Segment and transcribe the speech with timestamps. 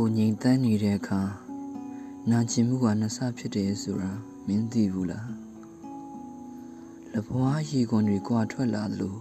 [0.00, 1.20] ကိုငြိမ်သက်နေတဲ့အခါ
[2.30, 4.10] နာကျင်မှုကနှစ်ဆဖြစ်တယ်ဆိုတာ
[4.46, 5.30] မင်းသိဘူးလား
[7.12, 9.16] လဘွားရေခွန်တွေကွာထွက်လာသလို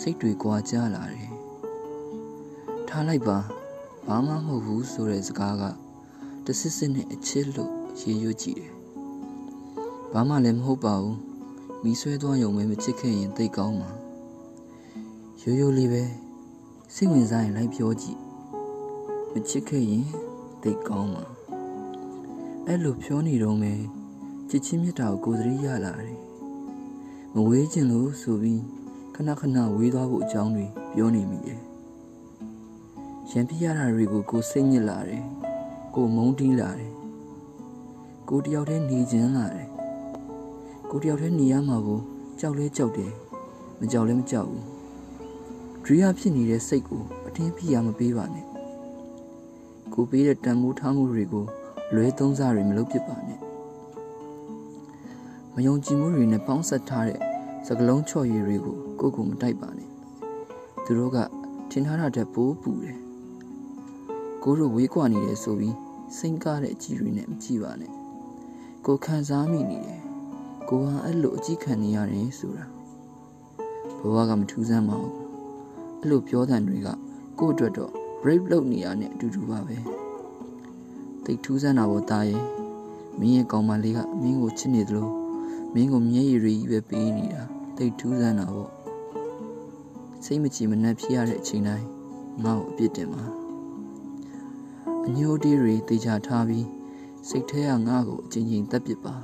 [0.00, 1.30] စိတ်တွေကွာကြလာတယ်
[2.88, 3.38] ထားလိုက်ပါ
[4.06, 5.62] ဘာမှမဟုတ်ဘူးဆိုတဲ့စကားက
[6.44, 8.72] တစစ်စစ်နဲ့အချစ်လို့ရေရွတ်ကြည့်တယ်
[10.12, 11.18] ဘာမှလည်းမဟုတ်ပါဘူး
[11.82, 13.90] မိဆွဲသွားရုံပဲမချစ်ခဲ့ရင်သိကောင်းမှာ
[15.42, 16.02] ရိုးရိုးလေးပဲ
[16.94, 18.29] စိတ်ဝင်စားရင်လိုက်ပြောကြည့်
[19.34, 20.06] မချစ်ခဲ့ရင်
[20.62, 21.24] သိကောင်းမှာ
[22.66, 23.80] အဲ့လိုပြောနေတော့မယ်
[24.48, 26.18] ချစ်ချင်းမြတ်တာကိုကိုယ်သတိရလာတယ်
[27.34, 28.62] မဝေးခြင်းလို့ဆိုပြီး
[29.14, 31.60] ခဏခဏဝေးသွားဖို့အကြောင်းတွေပြောနေမိတယ်
[33.30, 35.24] ရံပြရတာတွေကိုကိုစိတ်ညစ်လာတယ်
[35.94, 36.92] ကိုမုန်းတီးလာတယ်
[38.28, 39.68] ကိုတယောက်တည်းနေခြင်းလာတယ်
[40.90, 42.00] ကိုတယောက်တည်းနေရမှာကို
[42.40, 43.12] ကြောက်လဲကြောက်တယ်
[43.80, 44.64] မကြောက်လဲမကြောက်ဘူး
[45.84, 48.49] ဒရီယာဖြစ်နေတဲ့စိတ်ကိုအတင်းပြရမပေးပါနဲ့
[49.94, 51.44] ကိုပေးတဲ့တန်မိုးထားမှုတွေကို
[51.94, 53.40] လွဲသုံးစားတွေမလုပ်ဖြစ်ပါနဲ့
[55.54, 57.20] မယုံကြည်မှုတွေနဲ့ပေါင်းဆက်ထားတဲ့
[57.66, 59.88] စကလုံးချော့ရည်တွေကိုကိုကိုမတိုက်ပါနဲ့
[60.84, 61.18] သူတို့က
[61.70, 62.98] ထင်ထားတာတက်ပိုးပူတယ်
[64.42, 65.76] ကိုတို့ဝေးကွာနေတယ်ဆိုပြီး
[66.16, 67.92] စိတ်ကားတဲ့အကြည့်တွေနဲ့မကြည့်ပါနဲ့
[68.86, 70.00] ကိုခံစားမိနေတယ်
[70.68, 72.66] ကိုဟာအဲ့လိုအကြည့်ခံနေရတယ်ဆိုတာ
[73.98, 75.14] ဘဝကမထူးဆန်းပါဘူး
[76.00, 76.88] အဲ့လိုပြောတဲ့တွေက
[77.38, 79.76] ကို့အတွက်တော့ brave လုပ်နေရတဲ့အတူတူပါပဲ
[81.24, 82.44] တိတ်ထူးဆန်းတာပေါ်သားရဲ့
[83.18, 85.08] မင်းရဲ့ကောင်မလေးကမင်းကိုချစ်နေသလို
[85.74, 87.42] မင်းကိုမျက်ရည်တွေကြီးပဲပေးနေတာ
[87.76, 88.70] တိတ်ထူးဆန်းတာပေါ့
[90.24, 91.86] စိတ်မကြည်မနှက်ဖြစ်ရတဲ့အချိန်တိုင်း
[92.44, 93.24] ငါ့ကိုအပြစ်တင်ပါ
[95.06, 96.66] အညိုတေးတွေတေချာထားပြီး
[97.28, 99.14] စိတ်ထဲကငါ့ကိုအချင်းချင်းတက်ပစ်ပါ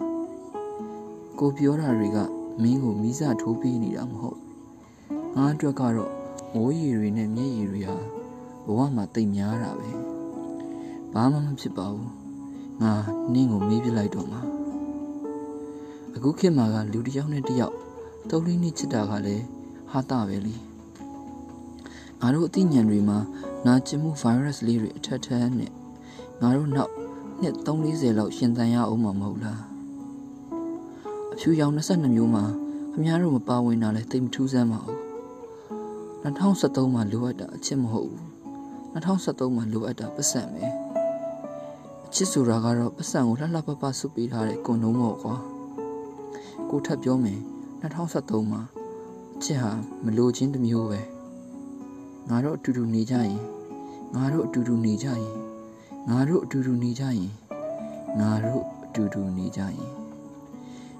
[1.39, 2.19] ကိုပြောတာတွေက
[2.63, 4.39] မင်းကိုမိစထိုးပေးနေတာမဟုတ်
[5.35, 6.13] ငါအတွက်ကတော့
[6.55, 8.16] မိုးရီတွေနဲ့မျက်ရည်တွေဟာ
[8.67, 9.91] ဘဝမှာတိတ်များတာပဲ
[11.13, 12.11] ဘာမှမဖြစ်ပါဘူး
[12.83, 12.93] ငါ
[13.33, 14.41] နင်းကိုမေးပြလိုက်တော့မှာ
[16.15, 17.77] အခုခေတ်မှာကလူတစ်ယောက်နဲ့တစ်ယောက်
[18.31, 19.45] တုံးလေးနဲ့ချစ်တာကလည်း
[19.91, 20.57] ဟာတာပဲလी
[22.21, 23.19] ငါတို့အသိဉာဏ်တွေမှာ
[23.67, 25.73] နာကျင်မှု virus လေးတွေအထက်ထက်နဲ့
[26.43, 26.93] ငါတို့နောက်
[27.41, 29.63] နှစ်340လောက်ရှင်သန်ရအောင်မှာမဟုတ်လား
[31.33, 32.45] အဖြူရောင်22မျိုးမှာ
[32.93, 34.99] ခမများတို့မပါဝင်တာလဲတိတ်မထူးဆန်းပါဘူး
[36.23, 38.36] 2013မှာလိုအပ်တာအချစ်မဟုတ်ဘူး
[38.97, 40.65] 2013မှာလိုအပ်တာပတ်စံပဲ
[42.07, 45.35] အချစ်ဆိုတာကတော့ပတ်စံကိုလှလှပပဆုပ်ပေးထားတဲ့ကွန်ဒုံးပေါ့ကွာ
[46.71, 47.41] ကိုထပ်ပြောမယ်
[47.83, 48.63] 2013မှာ
[49.37, 49.73] အချစ်ဟာ
[50.05, 51.01] မလိုချင်းတစ်မျိုးပဲ
[52.29, 53.39] ငါတို့အတူတူနေကြရင်
[54.15, 55.35] ငါတို့အတူတူနေကြရင်
[56.09, 57.31] ငါတို့အတူတူနေကြရင်
[58.21, 59.91] ငါတို့အတူတူနေကြရင်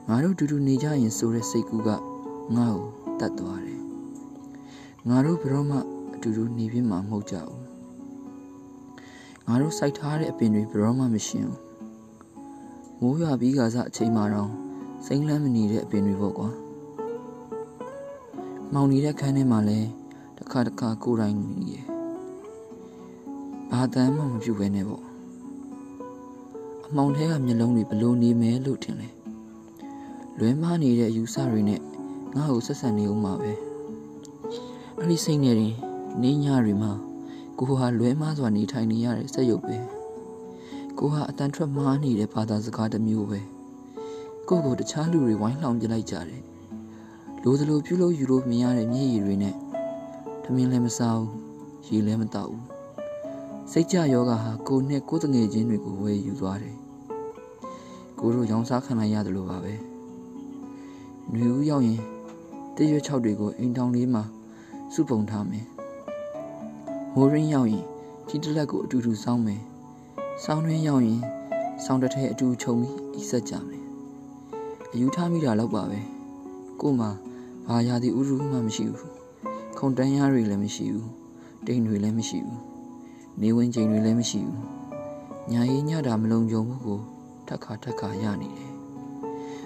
[0.09, 2.01] ငါတို့အတူတူနေကြရင်ဆိုတဲ့စိတ်ကူးကငါ့
[2.77, 2.89] ကို
[3.21, 3.83] တတ်သွားတယ်
[5.09, 5.79] ငါတို့ဘယ်တော့မှ
[6.15, 7.76] အတူတူနေပြမှာမဟုတ်ကြဘူး
[9.49, 11.61] ငါတို့စိုက်ထားတဲ့အပင်တွေဘယ်တော့မှမရှင်းဘူး
[13.01, 14.51] မိုးရွာပြီးကစားအချိန်မှတော့
[15.07, 16.49] စိမ့်လန်းမနေတဲ့အပင်တွေပေါ့ကွာ
[18.73, 19.79] မောင်နေတဲ့ခန်းထဲမှာလဲ
[20.37, 21.79] တစ်ခါတစ်ခါကိုယ်တိုင်နေရ
[23.71, 25.05] ဘာတမ်းမှမပြုတ်ပဲနဲ့ပေါ့
[26.87, 29.09] အမောင်ထဲကမျက်လုံးတွေဘလို့နေမယ်လို့ထင်လဲ
[30.39, 31.81] လွဲမားနေတဲ့အယူဆတွေနဲ့
[32.37, 33.53] ငါ့ကိုဆက်ဆံနေဦးမှာပဲ
[34.99, 35.57] အဲ့ဒီစိတ်နဲ့
[36.23, 36.93] နေညတွေမှာ
[37.59, 39.77] ကိုဟာလွဲမားစွာနေထိုင်နေရတဲ့စက်ရုပ်ပဲ
[40.99, 43.41] ကိုဟာအတန်ထွက်မားနေတဲ့ဘာသာစကားတစ်မျိုးပဲ
[44.49, 46.43] ကိုကိုတခြားလူတွေဝိုင်းလောင်ပြလိုက်ကြတယ်
[47.43, 49.55] လိုသလိုပြုလို့ယူလို့မရတဲ့မျက်ရည်တွေနဲ့
[50.43, 51.33] ထမင်းလည်းမစားဘူး
[51.89, 52.65] ရေလည်းမတောက်ဘူး
[53.71, 56.77] စိတ်ကြယောဂဟာကိုနဲ့ကိုတငယ်ချင်းတွေကိုဝယ်ယူသွားတယ်
[58.19, 59.75] ကိုတို့ရောင်းစားခံလိုက်ရတယ်လို့ပါပဲ
[61.31, 62.01] ຫນွေဦးရောက်ရင်
[62.77, 64.23] တရွက်6တွေကိုအိမ်တောင်လေးမှာ
[64.95, 65.67] စုပုံထားမယ်
[67.19, 67.87] မိုးရင်းရောက်ရင်
[68.29, 69.63] ကြီးတလက်ကိုအတူတူစောင်းမယ်
[70.45, 71.21] ဆောင်းရင်းရောက်ရင်
[71.85, 73.85] ဆောင်းတစ်ထည်အတူခြုံပြီးအိဆက်ကြမယ်
[74.93, 76.01] အယူထားမိတာတော့ပါပဲ
[76.81, 77.11] ကို့မှာ
[77.67, 79.13] ဘာရာသီဥတုမှမရှိဘူး
[79.79, 81.11] ခုံတန်းရတွေလည်းမရှိဘူး
[81.67, 82.61] တိမ်တွေလည်းမရှိဘူး
[83.41, 84.61] နေဝင်ချိန်တွေလည်းမရှိဘူး
[85.53, 87.01] ညာရေးညတာမလုံခြုံမှုကို
[87.47, 88.73] ထက်ခါထက်ခါရနေတယ်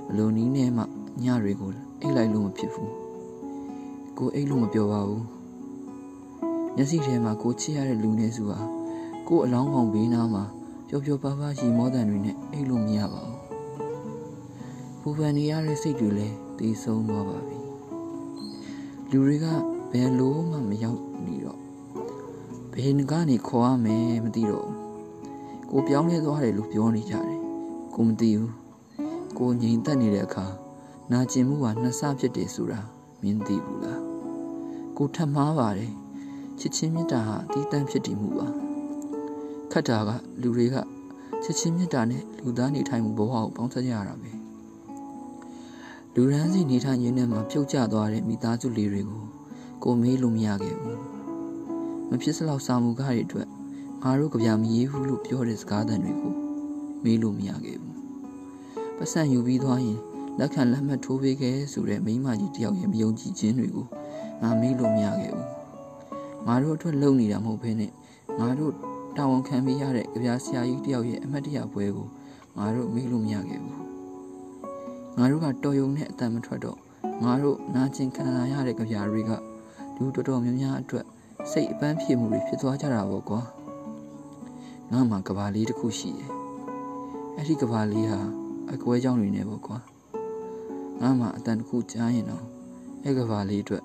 [0.06, 0.84] ဘလို့နီးနဲ့မှ
[1.24, 1.70] ညတွေကို
[2.00, 2.92] အိတ်လိုက်လို့မဖြစ်ဘူး
[4.18, 5.39] ကိုအိတ်လို့မပြောပါဘူး
[6.76, 8.58] မျက်စိထဲမှာကိုချစ်ရတဲ့လူနေစုဟာ
[9.28, 10.44] ကိုအလောင်းကောင်ဘေးနားမှာ
[10.88, 13.40] ပျော်ပျော်ပါးပါးရီမောတန်တွေနဲ့အိတ်လို့မရပါဘူး
[15.00, 17.58] ပူပန်နေရတဲ့စိတ်တွေလည်းတည်ဆုံးသွားပါပြီ
[19.10, 19.46] လူတွေက
[19.92, 21.60] ဘယ်လိုမှမရောက်နေတော့
[22.72, 24.68] ဘယ်ကနေခေါ်ရမယ်မသိတော့
[25.70, 27.38] ကိုပြောင်းလဲသွားတယ်လို့ပြောနေကြတယ်
[27.94, 28.52] ကိုမသိဘူး
[29.38, 30.46] ကိုငြိမ်သက်နေတဲ့အခါ
[31.12, 32.80] နာကျင်မှုဟာနှစ်ဆဖြစ်တယ်ဆိုတာ
[33.22, 34.02] မင်းသိဘူးလား
[34.96, 35.92] ကိုထပ်မှားပါတယ်
[36.60, 38.46] ချစ်ချင်းမေတ္တာဟာအတီးတန့်ဖြစ်တည်မှုပါ
[39.72, 40.10] ခတ်တာက
[40.42, 40.76] လူတွေက
[41.42, 44.32] ချက်ချင်းမြတ်တာနဲ့လူသားနေထိုင်မှုဘဝကိုပေါင်းစပ်ကြရတာပဲ
[46.14, 49.24] လူရန်စီနေထိုင်ရင်းနဲ့မှပြုတ်ကျသွားတဲ့မိသားစုလေးတွေကို
[49.84, 51.00] ကိုမေးလို့မရခဲ့ဘူး
[52.10, 53.48] မဖြစ်စလောက်စာမှုကားတွေအတွက်
[54.02, 56.34] ငါတို့ကြပြမရေးဘူးလို့ပြောတဲ့စကားသံတွေကို
[57.04, 57.96] မေးလို့မရခဲ့ဘူး
[58.96, 59.98] ပတ်စံယူပြီးသွားရင်
[60.38, 63.86] လက်ခံလက်မှတ်ထိုးပေးခဲ့ဆိုတဲ့မိန်းမကြီးတယောက်ရဲ့မယုံကြည်ခြင်းတွေကို
[64.42, 65.59] ငါမေးလို့မရခဲ့ဘူး
[66.46, 67.92] ငါတို့အတွက်လုံနေတာမဟုတ်ဘဲနဲ့
[68.40, 68.72] ငါတို့
[69.16, 72.08] တာဝန်ခံပေးရတဲ့ကြပြဆရာကြီးတယောက်ရဲ့အမတ်တရပွဲကို
[72.56, 73.76] ငါတို့မေးလို့မရခဲ့ဘူး
[75.16, 76.78] ငါတို့ကတော်ယုံနဲ့အတန်မထွက်တော့
[77.24, 79.30] ငါတို့နာကျင်ခံစားရတဲ့ကြပြတွေက
[79.96, 81.06] လူတော်တော်များများအတွက်
[81.50, 83.40] စိတ်အပန်းဖြေမှုတွေဖြစ်သွားကြတာပေါ့ကွာ
[84.92, 86.30] ငါမှကဘာလေးတစ်ခုရှိတယ်
[87.36, 88.20] အဲ့ဒီကဘာလေးဟာ
[88.72, 89.78] အကွဲကြောင်းတွေနဲ့ပေါ့ကွာ
[91.00, 92.44] ငါမှအတန်တစ်ခုကြားရင်တော့
[93.04, 93.84] အဲ့ကဘာလေးအတွက်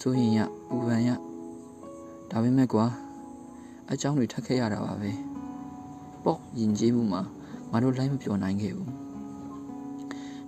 [0.00, 1.10] စိုးရင်ရပူပန်ရ
[2.30, 2.86] ဒါပေမဲ့ကွာ
[3.90, 5.10] အကြောင်းတွေထပ်ခဲ့ရတာပါပဲ
[6.24, 7.22] ပေါ့ယဉ်ကျေးမှုမှာ
[7.70, 8.90] ငါတို့လိုက်မပြောနိုင်ခဲ့ဘူး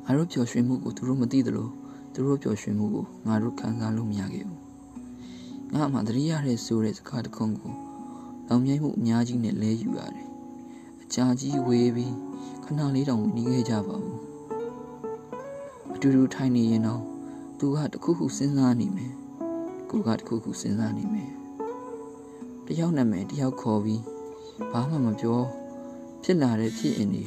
[0.04, 1.68] ငါတို့ပျော်ရွှင်မှုကိုသူတို့မသိသလို
[2.12, 4.60] သူတို့ပျော်ရွှင်မှုကိုငါတို့ခံစားလို့မရခဲ့ဘူး
[5.74, 7.74] ငါမှတတိယတဲ့ဆိုတဲ့စကားတစ်ခုကို
[8.48, 10.26] လောင်မြိုက်မှုအများကြီးနဲ့လဲယူရတယ်
[11.02, 12.14] အကြာကြီးဝေးပြီး
[12.64, 14.20] ခဏလေးတောင်မနေခဲ့ကြပါဘူး
[15.94, 17.02] အတူတူထိုင်နေရင်တော့
[17.58, 19.12] သူကတခုခုစဉ်းစားနေမယ်
[19.90, 21.37] ကိုကတခုခုစဉ်းစားနေမယ်
[22.70, 24.02] တယောက်နာမည်တယောက်ခေါ်ပြီး
[24.72, 25.40] ဘာမှမပြော
[26.22, 27.24] ဖြစ်လာတဲ့ဖြစ်ရင်တွေ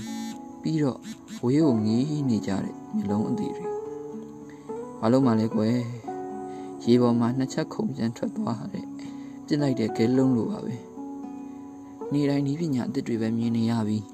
[0.61, 0.99] ပြီးတော့
[1.43, 3.67] ဝေးကိုငေးနေကြတဲ့မျိုးလုံးအသေးတွေ
[4.99, 5.77] ဘာလို့မှလဲကွယ်
[6.85, 8.85] ရေပေါ်မှာနှစ်ချက်ခုန်ပြန်ထွက်သွားတဲ့
[9.45, 10.75] ပြစ်လိုက်တဲ့ကဲလုံးလိုပါပဲ
[12.13, 14.05] နေတိုင်းဤပညာအသစ်တွေပဲမြင်နေရပြီး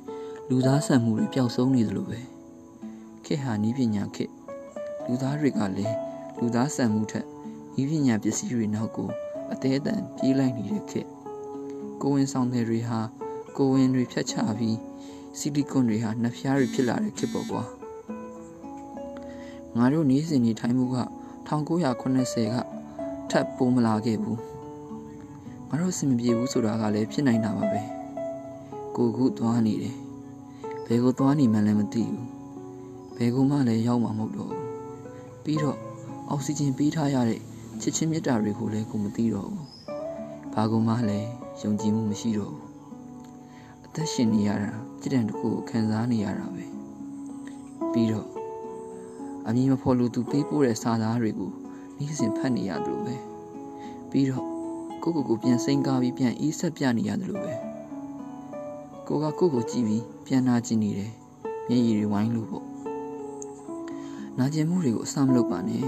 [0.50, 2.20] လူသားဆန်မှုတွေပျောက်ဆုံးနေသလိုပဲ
[3.26, 4.32] ခေတ်ဟာဤပညာခေတ်
[5.06, 5.96] လူသားတွေကလည်း
[6.40, 7.26] လူသားဆန်မှုထက်
[7.82, 9.10] ဤပညာပစ္စည်းတွေနောက်ကို
[9.52, 11.17] အသေးအတန်ပြေးလိုက်နေတဲ့ခေတ်
[12.02, 13.00] ကိုဝင်ဆောင်တဲ့တွေဟာ
[13.58, 14.78] ကိုဝင်တွေဖြတ်ချပြီး
[15.38, 17.64] ဆီလီကွန်တွေဟာနှဖျားတွေဖြစ်လာတဲ့ခေတ်ပေါ့ကွာ
[19.78, 20.98] ငါတို့နေစဉ်နေထိုင်မှုက
[21.48, 22.56] 1980က
[23.30, 24.40] ထပ်ပိုးမလာခဲ့ဘူး
[25.70, 27.82] ငါတို့စင်မပြေဘူးဆိုတာကလည်းဖြစ်နိုင်တာပါပဲ
[28.96, 29.96] ကိုကူသွားနေတယ်
[30.86, 32.26] ဘယ်ကိုသွားနေမှလည်းမသိဘူး
[33.16, 34.66] ဘယ်ကိုမှလည်းရောက်မှာမဟုတ်တော့ဘူး
[35.44, 35.78] ပြီးတော့
[36.30, 37.42] အောက်ဆီဂျင်ပေးထားရတဲ့
[37.82, 39.68] ချစ်ချင်းမြတ်တာတွေကိုလည်းကိုမသိတော့ဘူး
[40.54, 42.68] ဘာကူမှလည်း ယုံကြည်မှုမရှိတော့ဘူး
[43.86, 44.72] အသက်ရှင်နေရတာ
[45.02, 46.66] ကြည်တံတစ်ခုကိုခံစားနေရတာပဲ
[47.92, 48.28] ပြီးတော့
[49.48, 51.52] အမည်မဖော်လို့သူပေးပို့တဲ့စာသားတွေကို
[51.98, 53.16] နေ့စဉ်ဖတ်နေရတယ်လို့ပဲ
[54.10, 54.46] ပြီးတော့
[55.04, 57.54] ကိုကိုကိုပြန်စိန်ကားပြီးပြန်အေးဆက်ပြနေရတယ်လို့ပဲ
[59.08, 61.12] ကိုကကိုကိုကြည့်ပြီးပြန်နာကျင်နေတယ်
[61.70, 62.66] မျက်ရည်တွေဝိုင်းလို့ပေါ့
[64.38, 65.84] နာကျင်မှုတွေကိုအဆမလုပ်ပါနဲ့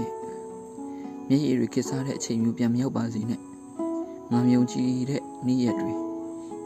[1.28, 3.40] မျက်ရည်တွေခစ်စားတဲ့အချိန်မျိုးပြန်မရောက်ပါစေနဲ့
[4.32, 5.92] ငါမြုံကြည့်တဲ့နေ့ရက်တွေ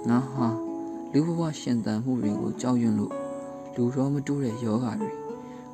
[0.09, 0.47] ငါဟာ
[1.13, 3.13] လူဘဝရှင်သန်မှုတွေကိုကြောက်ရွံ့လို့
[3.75, 5.11] လူတော်မတူတဲ့ယောဂတွေ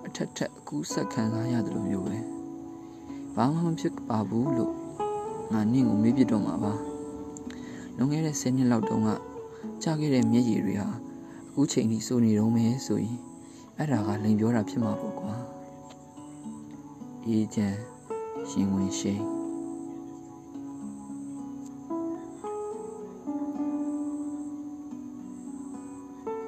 [0.07, 2.19] အထက်ထက်အကူဆက်ခံစားရတယ်လို့မျိုးပဲ
[3.35, 4.75] ဘာမှမဖြစ်ပါဘူးလို့
[5.53, 6.73] ငါနင့်ကိုမေးပြတော့မှာပါ
[7.97, 9.09] လွန်ခဲ့တဲ့10နှစ်လောက်တုန်းက
[9.83, 10.89] ကြာခဲ့တဲ့မျက်ရည်တွေဟာ
[11.49, 13.19] အခုချိန်ထိစိုးနေတော့မယ်ဆိုရင်
[13.77, 15.35] အဲ့ဒါကလိန်ပြောတာဖြစ်မှာပေါ့ကွာ
[17.27, 17.79] အေးချမ်း
[18.51, 19.40] ရှင်ဝင်ရှိန်